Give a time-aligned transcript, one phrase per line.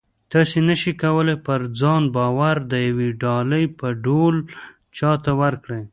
[0.31, 4.35] تاسې نه شئ کولی پر ځان باور د یوې ډالۍ په ډول
[4.97, 5.83] چاته ورکړئ